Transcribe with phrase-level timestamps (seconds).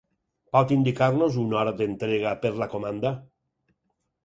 [0.55, 3.15] Pot indicar-nos una hora d'entrega per la comanda?